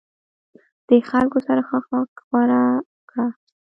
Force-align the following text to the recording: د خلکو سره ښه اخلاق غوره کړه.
د 0.87 0.89
خلکو 1.09 1.37
سره 1.47 1.61
ښه 1.67 1.75
اخلاق 1.81 2.09
غوره 2.27 2.63
کړه. 3.09 3.27